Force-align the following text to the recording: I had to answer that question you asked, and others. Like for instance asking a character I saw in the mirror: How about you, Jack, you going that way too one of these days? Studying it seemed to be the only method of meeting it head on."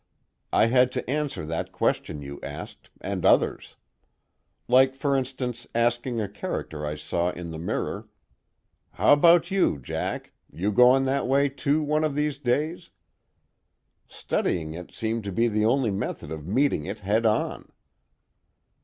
I 0.51 0.65
had 0.65 0.91
to 0.93 1.07
answer 1.07 1.45
that 1.45 1.71
question 1.71 2.23
you 2.23 2.39
asked, 2.41 2.89
and 3.01 3.23
others. 3.23 3.75
Like 4.67 4.95
for 4.95 5.15
instance 5.15 5.67
asking 5.75 6.19
a 6.19 6.27
character 6.27 6.83
I 6.83 6.95
saw 6.95 7.29
in 7.29 7.51
the 7.51 7.59
mirror: 7.59 8.07
How 8.93 9.13
about 9.13 9.51
you, 9.51 9.77
Jack, 9.77 10.31
you 10.51 10.71
going 10.71 11.05
that 11.05 11.27
way 11.27 11.49
too 11.49 11.83
one 11.83 12.03
of 12.03 12.15
these 12.15 12.39
days? 12.39 12.89
Studying 14.07 14.73
it 14.73 14.91
seemed 14.91 15.23
to 15.25 15.31
be 15.31 15.47
the 15.47 15.65
only 15.65 15.91
method 15.91 16.31
of 16.31 16.47
meeting 16.47 16.87
it 16.87 17.01
head 17.01 17.27
on." 17.27 17.71